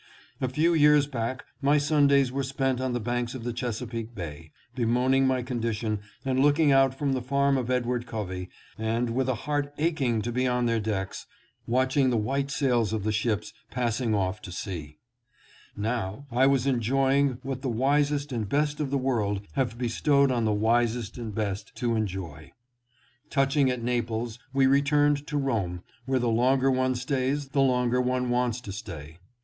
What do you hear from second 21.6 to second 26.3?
to enjoy. Touching at Naples, we returned to Rome, where the